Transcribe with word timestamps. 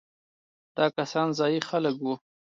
دا 0.75 0.85
کسان 0.97 1.27
ځايي 1.39 1.59
خلک 1.69 1.95
وو. 1.99 2.13